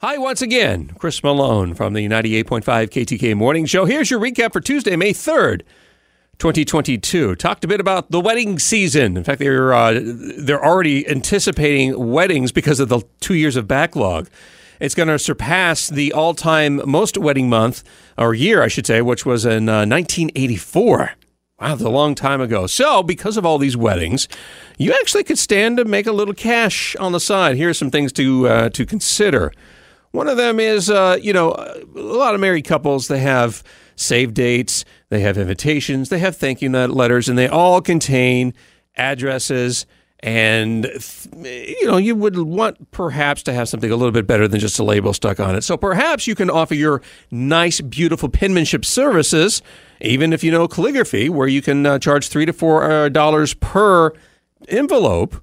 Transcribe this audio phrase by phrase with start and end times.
[0.00, 3.86] Hi, once again, Chris Malone from the 98.5 KTK Morning Show.
[3.86, 5.62] Here's your recap for Tuesday, May 3rd,
[6.36, 7.34] 2022.
[7.36, 9.16] Talked a bit about the wedding season.
[9.16, 14.28] In fact, they're, uh, they're already anticipating weddings because of the two years of backlog.
[14.80, 17.82] It's going to surpass the all time most wedding month,
[18.18, 21.12] or year, I should say, which was in uh, 1984.
[21.58, 22.66] Wow, that's a long time ago.
[22.66, 24.28] So, because of all these weddings,
[24.76, 27.56] you actually could stand to make a little cash on the side.
[27.56, 29.54] Here are some things to uh, to consider.
[30.12, 33.62] One of them is, uh, you know, a lot of married couples, they have
[33.96, 38.54] save dates, they have invitations, they have thank you letters, and they all contain
[38.96, 39.86] addresses.
[40.20, 40.86] And,
[41.42, 44.78] you know, you would want perhaps to have something a little bit better than just
[44.78, 45.62] a label stuck on it.
[45.62, 49.60] So perhaps you can offer your nice, beautiful penmanship services,
[50.00, 53.54] even if you know calligraphy, where you can uh, charge three to four uh, dollars
[53.54, 54.12] per
[54.68, 55.36] envelope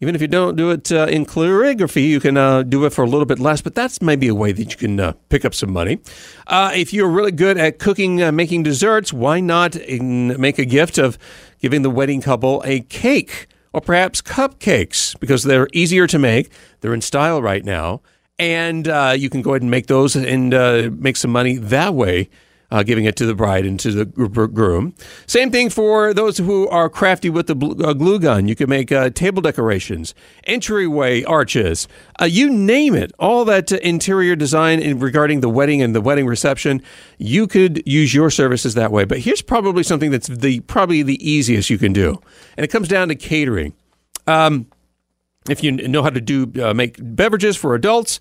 [0.00, 3.02] even if you don't do it uh, in calligraphy, you can uh, do it for
[3.02, 5.54] a little bit less, but that's maybe a way that you can uh, pick up
[5.54, 5.98] some money.
[6.46, 10.98] Uh, if you're really good at cooking, uh, making desserts, why not make a gift
[10.98, 11.18] of
[11.60, 16.94] giving the wedding couple a cake or perhaps cupcakes because they're easier to make, they're
[16.94, 18.00] in style right now,
[18.38, 22.28] and uh, you can go ahead and make those and make some money that way
[22.70, 24.94] uh, giving it to the bride and to the groom.
[25.26, 28.48] Same thing for those who are crafty with the uh, glue gun.
[28.48, 30.14] You can make uh, table decorations,
[30.44, 31.88] entryway arches,
[32.20, 33.12] uh, you name it.
[33.18, 36.82] All that interior design in regarding the wedding and the wedding reception,
[37.16, 39.04] you could use your services that way.
[39.04, 42.20] But here's probably something that's the probably the easiest you can do,
[42.56, 43.74] and it comes down to catering.
[44.26, 44.66] Um,
[45.48, 48.18] if you know how to do uh, make beverages for adults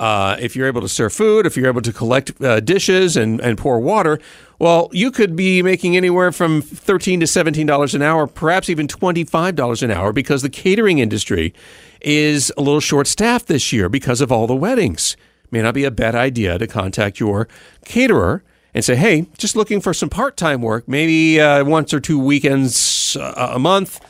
[0.00, 3.40] uh, if you're able to serve food, if you're able to collect uh, dishes and,
[3.40, 4.20] and pour water,
[4.58, 9.82] well, you could be making anywhere from 13 to $17 an hour, perhaps even $25
[9.82, 11.54] an hour, because the catering industry
[12.00, 15.16] is a little short staffed this year because of all the weddings.
[15.50, 17.48] May not be a bad idea to contact your
[17.84, 18.44] caterer
[18.74, 22.18] and say, hey, just looking for some part time work, maybe uh, once or two
[22.18, 24.00] weekends uh, a month.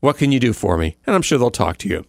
[0.00, 0.96] What can you do for me?
[1.06, 2.06] And I'm sure they'll talk to you.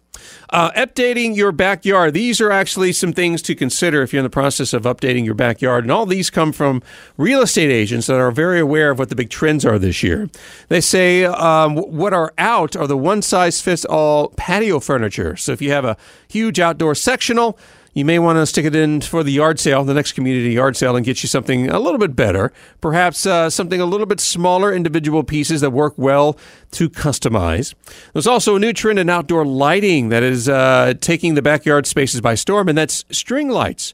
[0.50, 2.14] Uh, updating your backyard.
[2.14, 5.34] These are actually some things to consider if you're in the process of updating your
[5.34, 5.84] backyard.
[5.84, 6.82] And all these come from
[7.16, 10.30] real estate agents that are very aware of what the big trends are this year.
[10.68, 15.36] They say um, what are out are the one size fits all patio furniture.
[15.36, 15.96] So if you have a
[16.28, 17.58] huge outdoor sectional,
[17.94, 20.76] you may want to stick it in for the yard sale, the next community yard
[20.76, 22.52] sale, and get you something a little bit better.
[22.80, 26.38] Perhaps uh, something a little bit smaller, individual pieces that work well
[26.72, 27.74] to customize.
[28.12, 32.20] There's also a new trend in outdoor lighting that is uh, taking the backyard spaces
[32.20, 33.92] by storm, and that's string lights.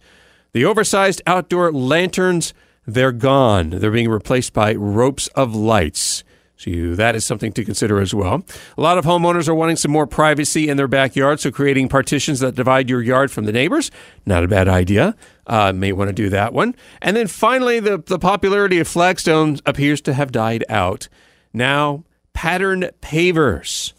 [0.52, 2.54] The oversized outdoor lanterns,
[2.86, 3.70] they're gone.
[3.70, 6.24] They're being replaced by ropes of lights.
[6.58, 8.42] So that is something to consider as well.
[8.76, 12.40] A lot of homeowners are wanting some more privacy in their backyard, so creating partitions
[12.40, 13.92] that divide your yard from the neighbors,
[14.26, 15.14] not a bad idea.
[15.46, 16.74] Uh, may want to do that one.
[17.00, 21.08] And then finally, the, the popularity of flagstones appears to have died out.
[21.54, 22.02] Now,
[22.34, 23.92] pattern pavers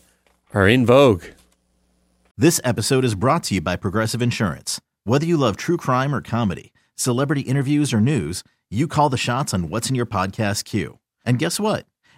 [0.53, 1.24] are in vogue.
[2.38, 4.81] This episode is brought to you by Progressive Insurance.
[5.06, 9.54] Whether you love true crime or comedy, celebrity interviews or news, you call the shots
[9.54, 11.00] on what's in your podcast queue.
[11.25, 11.86] And guess what?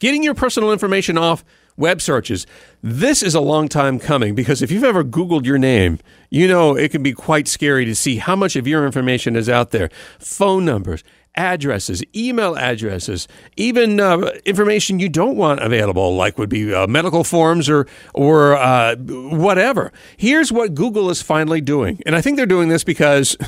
[0.00, 1.44] Getting your personal information off
[1.76, 2.46] web searches.
[2.82, 5.98] This is a long time coming because if you've ever Googled your name,
[6.30, 9.46] you know it can be quite scary to see how much of your information is
[9.46, 9.90] out there.
[10.18, 11.04] Phone numbers,
[11.34, 17.22] addresses, email addresses, even uh, information you don't want available, like would be uh, medical
[17.22, 19.92] forms or or uh, whatever.
[20.16, 23.36] Here's what Google is finally doing, and I think they're doing this because.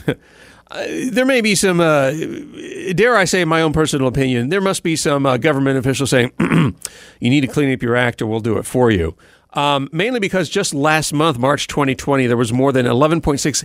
[0.73, 2.13] Uh, there may be some, uh,
[2.95, 4.49] dare I say, my own personal opinion.
[4.49, 8.23] There must be some uh, government official saying, "You need to clean up your act,
[8.23, 9.15] or we'll do it for you."
[9.53, 13.65] Um, mainly because just last month, March 2020, there was more than 11.6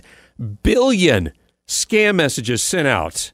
[0.62, 1.32] billion
[1.66, 3.32] scam messages sent out.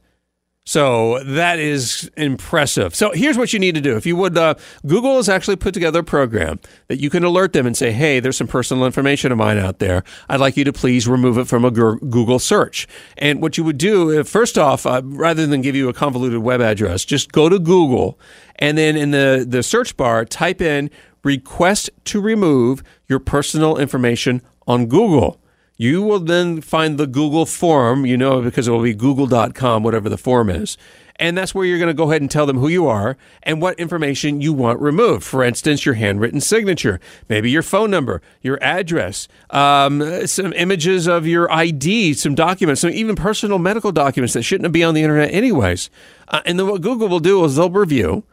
[0.67, 2.95] So that is impressive.
[2.95, 3.97] So here's what you need to do.
[3.97, 4.55] If you would, uh,
[4.87, 6.59] Google has actually put together a program
[6.89, 9.79] that you can alert them and say, hey, there's some personal information of mine out
[9.79, 10.05] there.
[10.31, 12.89] I'd like you to please remove it from a Google search.
[13.19, 16.39] And what you would do, uh, first off, uh, rather than give you a convoluted
[16.39, 18.19] web address, just go to Google
[18.57, 20.89] and then in the, the search bar, type in
[21.25, 25.41] request to remove your personal information on Google.
[25.77, 30.09] You will then find the Google form, you know, because it will be google.com, whatever
[30.09, 30.77] the form is.
[31.17, 33.63] And that's where you're going to go ahead and tell them who you are and
[33.63, 35.23] what information you want removed.
[35.23, 36.99] For instance, your handwritten signature,
[37.29, 42.91] maybe your phone number, your address, um, some images of your ID, some documents, some
[42.91, 45.89] even personal medical documents that shouldn't be on the internet, anyways.
[46.27, 48.25] Uh, and then what Google will do is they'll review.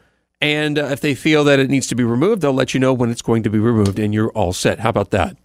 [0.42, 2.94] And uh, if they feel that it needs to be removed, they'll let you know
[2.94, 4.80] when it's going to be removed, and you're all set.
[4.80, 5.38] How about that?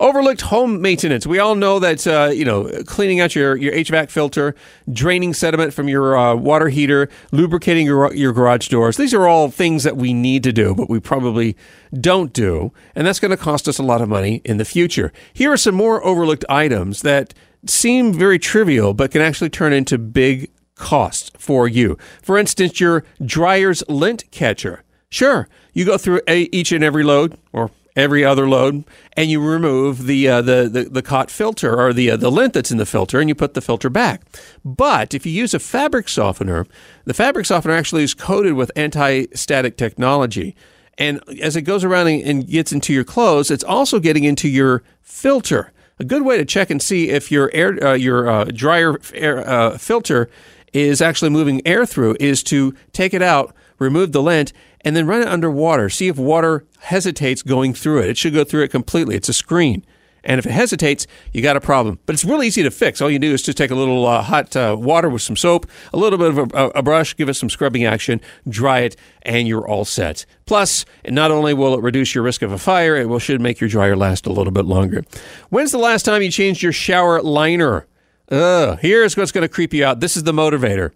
[0.00, 1.26] Overlooked home maintenance.
[1.26, 4.54] We all know that uh, you know cleaning out your, your HVAC filter,
[4.92, 8.96] draining sediment from your uh, water heater, lubricating your your garage doors.
[8.96, 11.56] These are all things that we need to do, but we probably
[11.98, 15.12] don't do, and that's going to cost us a lot of money in the future.
[15.32, 17.34] Here are some more overlooked items that
[17.66, 21.96] seem very trivial, but can actually turn into big costs for you.
[22.22, 24.82] For instance, your dryer's lint catcher.
[25.08, 28.84] Sure, you go through a, each and every load, or every other load,
[29.16, 32.54] and you remove the uh, the, the the cot filter or the uh, the lint
[32.54, 34.22] that's in the filter, and you put the filter back.
[34.64, 36.66] But if you use a fabric softener,
[37.04, 40.54] the fabric softener actually is coated with anti-static technology.
[40.98, 44.82] And as it goes around and gets into your clothes, it's also getting into your
[45.00, 45.72] filter.
[45.98, 49.48] A good way to check and see if your air, uh, your uh, dryer air,
[49.48, 50.28] uh, filter
[50.72, 54.52] is actually moving air through is to take it out, remove the lint,
[54.84, 55.88] and then run it under water.
[55.88, 58.10] See if water hesitates going through it.
[58.10, 59.16] It should go through it completely.
[59.16, 59.84] It's a screen.
[60.24, 61.98] And if it hesitates, you got a problem.
[62.06, 63.00] But it's really easy to fix.
[63.00, 65.66] All you do is just take a little uh, hot uh, water with some soap,
[65.92, 69.48] a little bit of a, a, brush, give it some scrubbing action, dry it, and
[69.48, 70.24] you're all set.
[70.46, 73.60] Plus, not only will it reduce your risk of a fire, it will should make
[73.60, 75.04] your dryer last a little bit longer.
[75.50, 77.86] When's the last time you changed your shower liner?
[78.32, 80.00] Ugh, here's what's going to creep you out.
[80.00, 80.92] This is the motivator.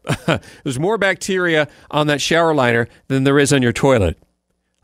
[0.65, 4.19] There's more bacteria on that shower liner than there is on your toilet.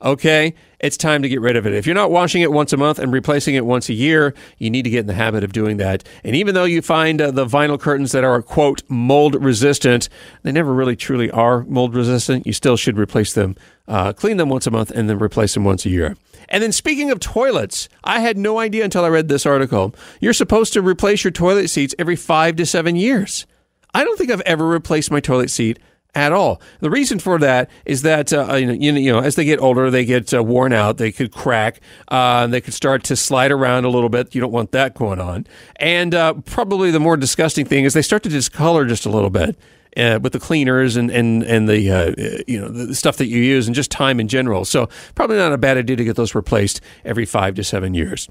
[0.03, 1.75] Okay, it's time to get rid of it.
[1.75, 4.69] If you're not washing it once a month and replacing it once a year, you
[4.69, 6.03] need to get in the habit of doing that.
[6.25, 10.09] And even though you find uh, the vinyl curtains that are, quote, mold resistant,
[10.43, 12.49] they never really truly are mold resistant.
[12.49, 13.55] You still should replace them,
[13.87, 16.17] uh, clean them once a month, and then replace them once a year.
[16.49, 19.95] And then speaking of toilets, I had no idea until I read this article.
[20.21, 23.47] You're supposed to replace your toilet seats every five to seven years.
[23.95, 25.79] I don't think I've ever replaced my toilet seat
[26.15, 26.61] at all.
[26.81, 29.91] The reason for that is that uh, you, know, you know as they get older,
[29.91, 30.99] they get uh, worn out.
[30.99, 31.81] They could crack.
[32.09, 34.35] Uh, they could start to slide around a little bit.
[34.35, 35.47] You don't want that going on.
[35.77, 39.31] And uh, probably the more disgusting thing is they start to discolor just a little
[39.31, 39.57] bit
[39.97, 43.41] uh, with the cleaners and and and the uh, you know the stuff that you
[43.41, 44.65] use and just time in general.
[44.65, 48.29] So probably not a bad idea to get those replaced every five to seven years.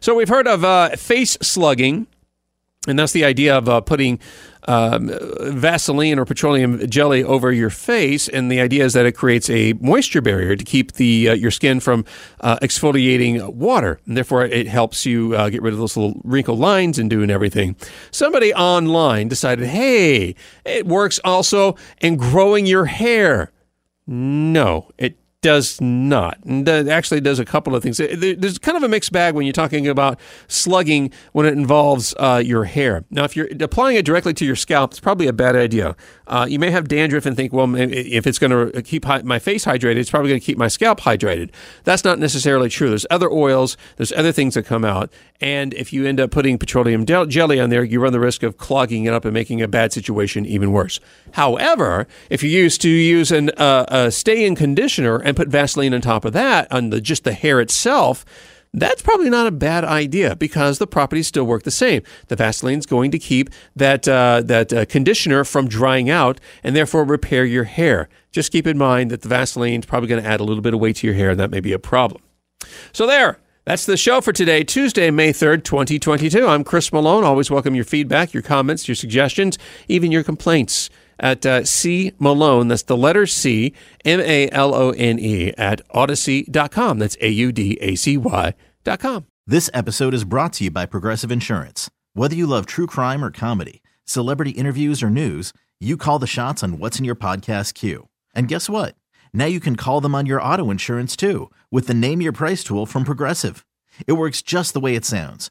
[0.00, 2.06] So we've heard of face slugging,
[2.86, 4.18] and that's the idea of uh, putting
[4.70, 5.10] um,
[5.40, 9.72] Vaseline or petroleum jelly over your face, and the idea is that it creates a
[9.80, 12.04] moisture barrier to keep the uh, your skin from
[12.40, 16.56] uh, exfoliating water, and therefore it helps you uh, get rid of those little wrinkle
[16.56, 17.74] lines and doing everything.
[18.12, 23.50] Somebody online decided, hey, it works also in growing your hair.
[24.06, 26.38] No, it does not.
[26.44, 27.96] And actually does a couple of things.
[27.96, 32.42] There's kind of a mixed bag when you're talking about slugging when it involves uh,
[32.44, 33.04] your hair.
[33.10, 35.96] Now, if you're applying it directly to your scalp, it's probably a bad idea.
[36.26, 39.64] Uh, you may have dandruff and think, well, if it's going to keep my face
[39.64, 41.50] hydrated, it's probably going to keep my scalp hydrated.
[41.84, 42.90] That's not necessarily true.
[42.90, 45.10] There's other oils, there's other things that come out.
[45.40, 48.58] And if you end up putting petroleum jelly on there, you run the risk of
[48.58, 51.00] clogging it up and making a bad situation even worse.
[51.32, 56.24] However, if you used to use uh, a stay-in conditioner and put Vaseline on top
[56.24, 58.24] of that on the just the hair itself,
[58.72, 62.02] that's probably not a bad idea because the properties still work the same.
[62.28, 67.04] The Vaseline's going to keep that uh, that uh, conditioner from drying out and therefore
[67.04, 68.08] repair your hair.
[68.30, 70.80] Just keep in mind that the Vaseline's probably going to add a little bit of
[70.80, 72.22] weight to your hair, and that may be a problem.
[72.92, 73.38] So there.
[73.66, 76.46] That's the show for today, Tuesday, May 3rd, 2022.
[76.46, 77.24] I'm Chris Malone.
[77.24, 80.88] Always welcome your feedback, your comments, your suggestions, even your complaints
[81.20, 82.68] at uh, C Malone.
[82.68, 83.72] That's the letter C,
[84.04, 86.98] M A L O N E, at audacy.com.
[86.98, 89.26] That's A U D A C Y.com.
[89.46, 91.90] This episode is brought to you by Progressive Insurance.
[92.14, 96.62] Whether you love true crime or comedy, celebrity interviews or news, you call the shots
[96.62, 98.08] on what's in your podcast queue.
[98.34, 98.94] And guess what?
[99.32, 102.62] Now you can call them on your auto insurance too with the Name Your Price
[102.62, 103.64] tool from Progressive.
[104.06, 105.50] It works just the way it sounds.